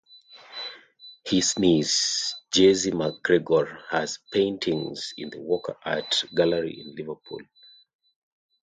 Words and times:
His 1.25 1.59
niece, 1.59 2.33
Jessie 2.51 2.89
MacGregor 2.89 3.77
has 3.91 4.17
paintings 4.33 5.13
in 5.15 5.29
the 5.29 5.39
Walker 5.39 5.77
Art 5.85 6.23
Gallery 6.33 6.79
in 6.81 6.95
Liverpool. 6.95 7.41